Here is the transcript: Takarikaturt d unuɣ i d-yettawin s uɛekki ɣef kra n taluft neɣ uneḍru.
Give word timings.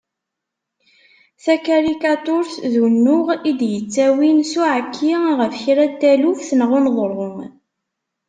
Takarikaturt 1.43 2.53
d 2.71 2.73
unuɣ 2.85 3.27
i 3.49 3.51
d-yettawin 3.59 4.39
s 4.51 4.53
uɛekki 4.61 5.13
ɣef 5.39 5.53
kra 5.63 5.83
n 5.89 5.93
taluft 5.99 6.49
neɣ 6.59 6.69
uneḍru. 6.77 7.29